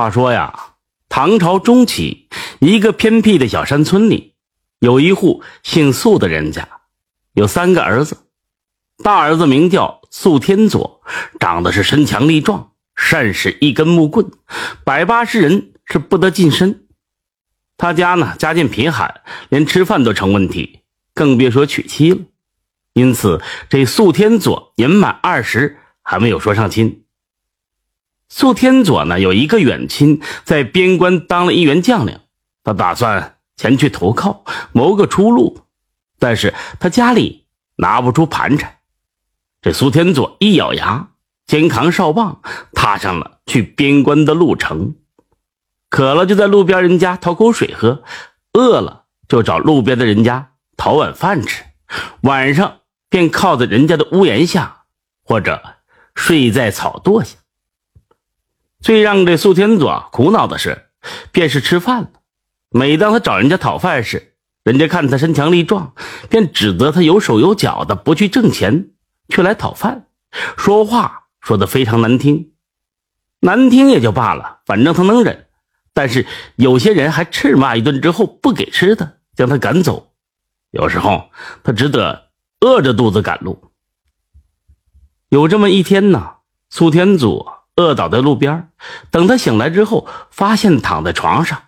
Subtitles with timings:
[0.00, 0.76] 话说呀，
[1.10, 2.26] 唐朝中期，
[2.58, 4.32] 一个偏僻的小山村里，
[4.78, 6.66] 有一户姓素的人家，
[7.34, 8.16] 有三个儿子。
[9.04, 11.02] 大儿子名叫素天佐，
[11.38, 14.30] 长得是身强力壮，善使一根木棍，
[14.84, 16.86] 百八十人是不得近身。
[17.76, 19.20] 他家呢，家境贫寒，
[19.50, 20.80] 连吃饭都成问题，
[21.12, 22.20] 更别说娶妻了。
[22.94, 27.04] 因此，这素天佐年满二十，还没有说上亲。
[28.32, 32.20] 苏天佐呢，有一个远亲在边关当了一员将领，
[32.62, 35.62] 他打算前去投靠，谋个出路。
[36.20, 37.46] 但是他家里
[37.76, 38.78] 拿不出盘缠。
[39.60, 41.08] 这苏天佐一咬牙，
[41.44, 42.40] 肩扛哨棒，
[42.72, 44.94] 踏上了去边关的路程。
[45.88, 48.04] 渴了就在路边人家讨口水喝，
[48.52, 51.64] 饿了就找路边的人家讨碗饭吃，
[52.20, 54.84] 晚上便靠在人家的屋檐下，
[55.24, 55.60] 或者
[56.14, 57.38] 睡在草垛下。
[58.80, 60.86] 最让这苏天佐苦恼的是，
[61.32, 62.10] 便是吃饭了。
[62.70, 65.92] 每当他找人家讨饭时，人家看他身强力壮，
[66.30, 68.90] 便指责他有手有脚的，不去挣钱，
[69.28, 70.06] 却来讨饭，
[70.56, 72.52] 说话说的非常难听。
[73.40, 75.46] 难听也就罢了，反正他能忍。
[75.92, 80.12] 但是有些人还斥骂一顿之后不给吃的，将他赶走。
[80.70, 81.30] 有时候
[81.62, 83.70] 他只得饿着肚子赶路。
[85.28, 86.36] 有这么一天呢，
[86.70, 87.59] 苏天佐。
[87.76, 88.70] 饿倒在路边，
[89.10, 91.62] 等他醒来之后，发现躺在床上，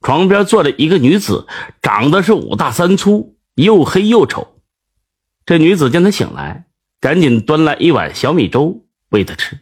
[0.00, 1.46] 床边坐着一个女子，
[1.82, 4.60] 长得是五大三粗，又黑又丑。
[5.44, 6.66] 这女子见他醒来，
[7.00, 9.60] 赶紧端来一碗小米粥喂他吃。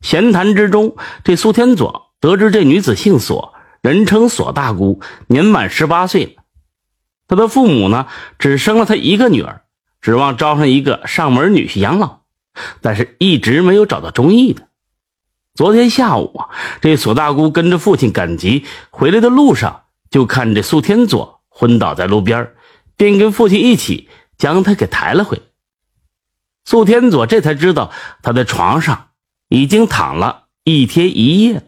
[0.00, 6.42] 闲谈之中，这苏天佐得知这女子姓索，人称索大姑，年满十八岁了。
[7.26, 8.06] 他的父母呢，
[8.38, 9.62] 只生了他一个女儿，
[10.02, 12.23] 指望招上一个上门女婿养老，
[12.80, 14.68] 但是一直没有找到中意的。
[15.54, 16.48] 昨天下午啊，
[16.80, 22.52] 这索大姑跟着父亲赶集回来的路上，就看这苏天佐昏倒在路边，
[22.96, 25.42] 便跟父亲一起将他给抬了回来。
[26.64, 29.10] 苏天佐这才知道他在床上
[29.48, 31.62] 已经躺了一天一夜了。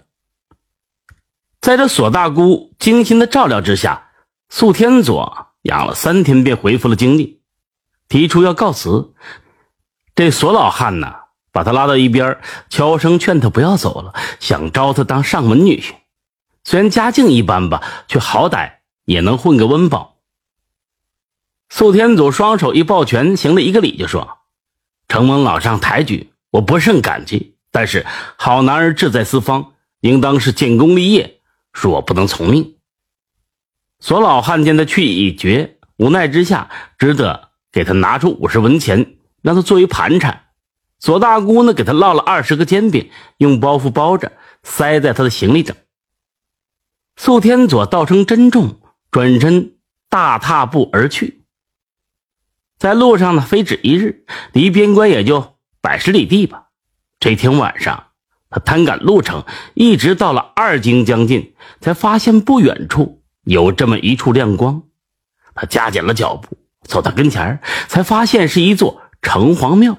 [1.60, 4.08] 在这索大姑精心的照料之下，
[4.48, 7.40] 苏天佐养了三天便恢复了精力，
[8.08, 9.14] 提出要告辞。
[10.16, 11.14] 这索老汉呢？
[11.52, 12.38] 把他拉到一边，
[12.68, 15.92] 悄声劝他不要走了，想招他当上门女婿。
[16.64, 20.16] 虽然家境一般吧，却好歹也能混个温饱。
[21.68, 24.38] 苏天祖双手一抱拳，行了一个礼，就说
[25.08, 27.56] ：“承蒙老上抬举，我不胜感激。
[27.70, 28.06] 但是
[28.36, 31.40] 好男儿志在四方，应当是建功立业，
[31.74, 32.76] 恕我不能从命。”
[34.00, 40.42] 索老汉见他去意已决，无奈之下，只得给他拿出五十文钱，让他作为盘缠。
[40.98, 44.32] 左大姑呢，给他烙了二十个煎饼，用包袱包着，
[44.62, 45.76] 塞在他的行李整。
[47.16, 48.80] 素天佐道声珍重，
[49.10, 49.76] 转身
[50.08, 51.44] 大踏步而去。
[52.78, 56.68] 在路上呢，非止一日，离边关也就百十里地吧。
[57.18, 58.08] 这天晚上，
[58.50, 59.44] 他贪赶路程，
[59.74, 64.82] 一直到了二更将近，才发现不远处有这么一处亮光。
[65.54, 69.98] 他加紧了脚步，走到跟前才发现是一座城隍庙。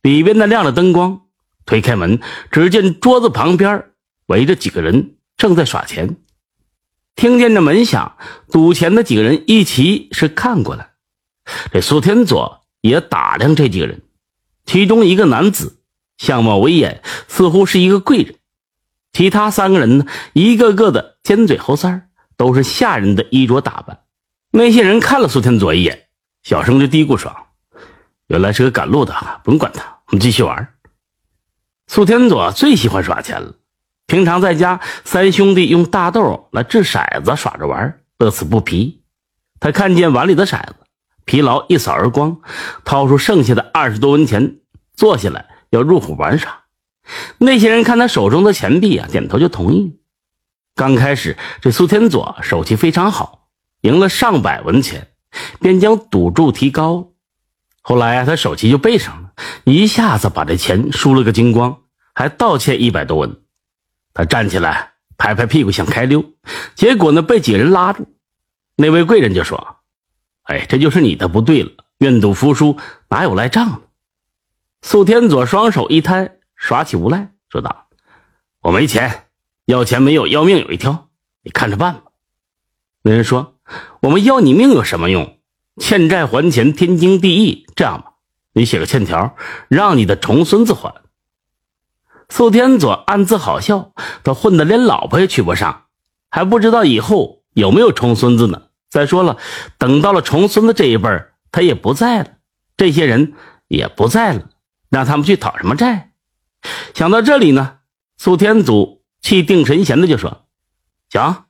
[0.00, 1.20] 里边呢亮着灯光，
[1.66, 2.18] 推开门，
[2.50, 3.90] 只见桌子旁边
[4.24, 6.16] 围着几个人正在耍钱。
[7.14, 8.16] 听见这门响，
[8.50, 10.92] 赌钱的几个人一齐是看过来。
[11.70, 14.00] 这苏天佐也打量这几个人，
[14.64, 15.80] 其中一个男子
[16.16, 18.36] 相貌威严，似乎是一个贵人。
[19.12, 22.02] 其他三个人呢，一个个的尖嘴猴腮
[22.38, 24.00] 都是下人的衣着打扮。
[24.52, 26.08] 那些人看了苏天佐一眼，
[26.42, 27.34] 小声就嘀咕说
[28.28, 29.14] ：“原来是个赶路的，
[29.44, 30.68] 不用管他。”我们继续玩。
[31.88, 33.54] 苏天佐最喜欢耍钱了，
[34.06, 39.02] 平常在家，三兄弟用大豆来掷骰子耍着玩，乐此不疲。
[39.58, 40.76] 他看见碗里的骰子，
[41.24, 42.40] 疲劳一扫而光，
[42.84, 44.58] 掏出剩下的二十多文钱，
[44.94, 46.64] 坐下来要入伙玩耍。
[47.38, 49.98] 那些人看他手中的钱币啊，点头就同意。
[50.74, 53.48] 刚开始，这苏天佐手气非常好，
[53.80, 55.08] 赢了上百文钱，
[55.60, 57.12] 便将赌注提高。
[57.88, 59.30] 后来啊，他手气就背上了，
[59.62, 61.82] 一下子把这钱输了个精光，
[62.16, 63.40] 还倒欠一百多文。
[64.12, 66.24] 他站起来拍拍屁股想开溜，
[66.74, 68.12] 结果呢被几人拉住。
[68.74, 69.76] 那位贵人就说
[70.50, 72.76] ：“哎，这就是你的不对了，愿赌服输，
[73.08, 73.82] 哪有赖账的？”
[74.82, 77.86] 苏天佐双手一摊，耍起无赖，说道
[78.62, 79.26] ：“我没钱，
[79.64, 81.08] 要钱没有，要命有一条，
[81.44, 82.02] 你看着办吧。”
[83.02, 83.54] 那人说
[84.02, 85.34] ：“我们要你命有什么用？”
[85.78, 87.66] 欠债还钱，天经地义。
[87.74, 88.12] 这样吧，
[88.52, 89.36] 你写个欠条，
[89.68, 90.94] 让你的重孙子还。
[92.28, 93.92] 苏天佐暗自好笑，
[94.24, 95.84] 他混得连老婆也娶不上，
[96.30, 98.62] 还不知道以后有没有重孙子呢。
[98.88, 99.36] 再说了，
[99.78, 102.30] 等到了重孙子这一辈儿，他也不在了，
[102.76, 103.34] 这些人
[103.68, 104.48] 也不在了，
[104.88, 106.12] 让他们去讨什么债？
[106.94, 107.78] 想到这里呢，
[108.16, 110.46] 苏天祖气定神闲的就说
[111.10, 111.44] ：“行，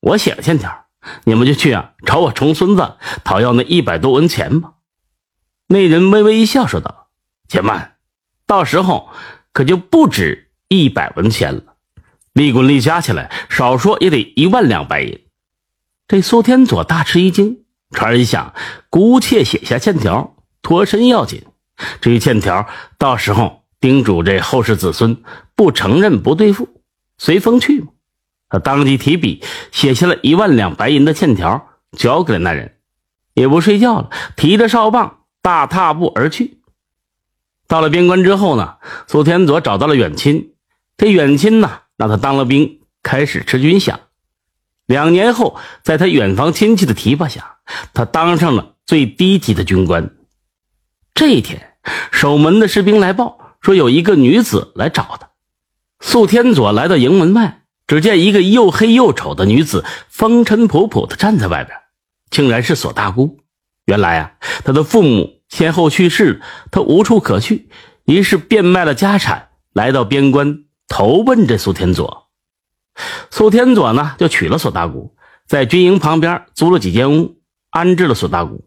[0.00, 0.85] 我写个欠条，
[1.24, 4.72] 你们就去啊找我重孙子讨要那一百多文钱吧。”
[5.68, 7.08] 那人微微一笑说道
[7.48, 7.96] ：“且慢，
[8.46, 9.08] 到时候。”
[9.56, 11.76] 可就不止一百文钱了，
[12.34, 15.18] 利滚利加起来，少说也得一万两白银。
[16.06, 18.52] 这苏天佐大吃一惊，船人想，
[18.90, 21.46] 姑且写下欠条，脱身要紧。
[22.02, 22.68] 至于欠条，
[22.98, 25.22] 到时候叮嘱这后世子孙
[25.54, 26.82] 不承认不对付，
[27.16, 27.88] 随风去嘛。
[28.48, 32.76] 他当即提笔写下了一万两白银的欠条，交给了那人，
[33.34, 36.60] 也不睡觉了，提着哨棒大踏步而去。
[37.68, 38.76] 到了边关之后呢，
[39.08, 40.52] 苏天佐找到了远亲，
[40.96, 43.96] 这远亲呢让他当了兵，开始吃军饷。
[44.86, 47.56] 两年后，在他远房亲戚的提拔下，
[47.92, 50.14] 他当上了最低级的军官。
[51.12, 51.72] 这一天，
[52.12, 55.30] 守门的士兵来报说有一个女子来找他。
[55.98, 61.78] 苏天佐来到营门外，只见一个又黑又丑的女子风尘仆仆的站在外边，
[62.30, 63.38] 竟然是索大姑。
[63.84, 64.32] 原来啊，
[64.64, 65.36] 她的父母。
[65.48, 66.42] 先后去世，
[66.72, 67.68] 她无处可去，
[68.04, 72.26] 于是变卖了家产，来到边关投奔这苏天佐。
[73.30, 75.14] 苏天佐呢，就娶了索大姑，
[75.46, 77.36] 在军营旁边租了几间屋，
[77.70, 78.64] 安置了索大姑。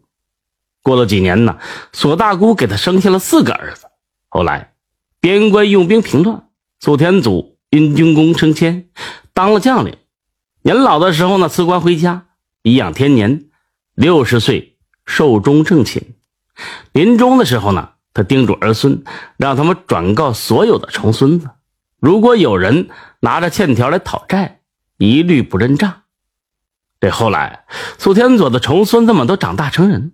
[0.82, 1.58] 过了几年呢，
[1.92, 3.86] 索大姑给他生下了四个儿子。
[4.30, 4.72] 后来，
[5.20, 6.48] 边关用兵平乱，
[6.80, 8.88] 苏天祖因军功升迁，
[9.32, 9.96] 当了将领。
[10.62, 12.26] 年老的时候呢，辞官回家，
[12.62, 13.46] 颐养天年。
[13.94, 16.14] 六十岁寿终正寝。
[16.92, 19.04] 临终的时候呢，他叮嘱儿孙，
[19.36, 21.50] 让他们转告所有的重孙子，
[21.98, 22.88] 如果有人
[23.20, 24.60] 拿着欠条来讨债，
[24.96, 26.02] 一律不认账。
[26.98, 27.66] 这后来，
[27.98, 30.12] 苏天佐的重孙子们都长大成人，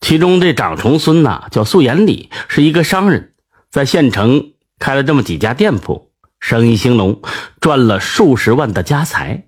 [0.00, 3.34] 其中这长重孙呐叫苏延礼，是一个商人，
[3.70, 6.10] 在县城开了这么几家店铺，
[6.46, 7.22] 生意兴隆，
[7.58, 9.46] 赚了数十万的家财。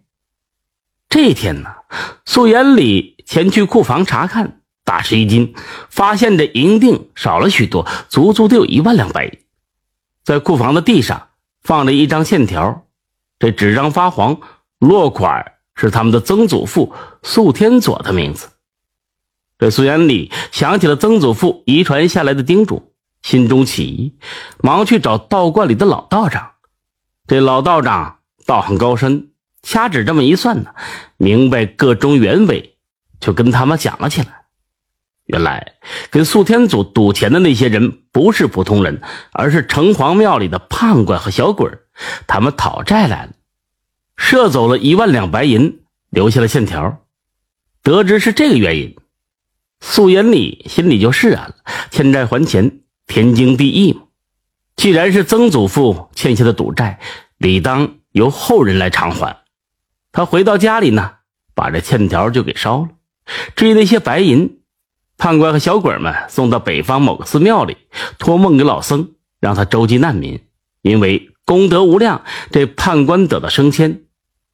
[1.11, 1.69] 这天呢，
[2.25, 4.63] 素延礼前去库房查看。
[4.83, 5.53] 大吃一惊，
[5.91, 9.39] 发现这银锭少了许多，足足得有一万两白银。
[10.25, 11.29] 在库房的地上
[11.63, 12.87] 放着一张欠条，
[13.39, 14.41] 这纸张发黄，
[14.79, 18.49] 落款是他们的曾祖父素天佐的名字。
[19.59, 24.17] 这苏元礼想起了曾祖父遗传下来的叮嘱，心中起疑，
[24.63, 26.53] 忙去找道观里的老道长。
[27.27, 29.31] 这老道长道行高深，
[29.63, 30.71] 掐指这么一算呢，
[31.17, 32.77] 明白个中原委，
[33.19, 34.29] 就跟他们讲了起来。
[35.25, 35.75] 原来
[36.11, 39.03] 跟苏天祖赌钱的那些人不是普通人，
[39.33, 41.69] 而是城隍庙里的判官和小鬼
[42.29, 43.33] 他们讨债来了，
[44.17, 45.81] 赊走了一万两白银，
[46.11, 47.03] 留下了欠条。
[47.83, 48.97] 得知是这个原因，
[49.81, 51.57] 苏延礼心里就释然了。
[51.91, 54.03] 欠债还钱，天经地义嘛。
[54.77, 57.01] 既然是曾祖父欠下的赌债，
[57.39, 59.39] 理当由后人来偿还。
[60.13, 61.13] 他回到家里呢，
[61.55, 62.89] 把这欠条就给烧了。
[63.57, 64.61] 至于那些白银，
[65.17, 67.77] 判官和小鬼们送到北方某个寺庙里，
[68.19, 70.47] 托梦给老僧，让他周济难民。
[70.83, 72.23] 因为功德无量，
[72.53, 74.05] 这判官得到升迁，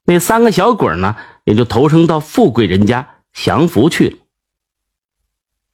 [0.05, 4.17] 那三个小鬼呢，也就投生到富贵人家享福去了。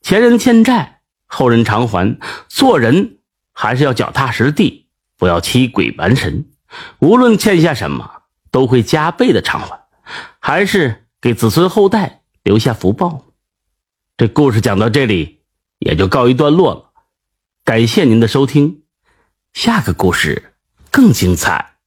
[0.02, 2.18] 前人欠债，后人偿还。
[2.48, 3.17] 做人
[3.60, 4.86] 还是要脚踏实地，
[5.16, 6.44] 不要欺鬼瞒神。
[7.00, 8.22] 无论欠下什么，
[8.52, 9.80] 都会加倍的偿还，
[10.38, 13.24] 还是给子孙后代留下福报。
[14.16, 15.40] 这故事讲到这里，
[15.80, 16.92] 也就告一段落了。
[17.64, 18.82] 感谢您的收听，
[19.52, 20.54] 下个故事
[20.92, 21.77] 更精彩。